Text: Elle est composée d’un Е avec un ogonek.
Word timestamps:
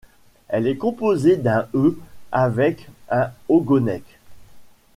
Elle 0.47 0.65
est 0.65 0.77
composée 0.77 1.37
d’un 1.37 1.67
Е 1.75 1.95
avec 2.31 2.89
un 3.11 3.29
ogonek. 3.49 4.17